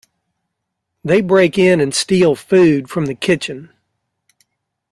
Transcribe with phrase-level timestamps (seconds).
[1.03, 3.71] They break in and steal food from the kitchen.